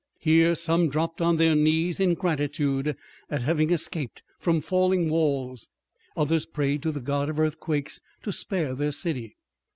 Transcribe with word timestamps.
Here 0.17 0.55
some 0.55 0.89
dropped 0.89 1.21
on 1.21 1.37
their 1.37 1.53
knees 1.53 1.99
in 1.99 2.15
gratitude 2.15 2.95
at 3.29 3.43
having 3.43 3.69
escaped 3.69 4.23
from 4.39 4.59
falling 4.59 5.09
walls, 5.11 5.69
others 6.17 6.47
prayed 6.47 6.81
to 6.81 6.91
the 6.91 7.01
god 7.01 7.29
of 7.29 7.39
earthquakes 7.39 8.01
to 8.23 8.31
spare 8.31 8.73
their 8.73 8.91
city. 8.93 9.35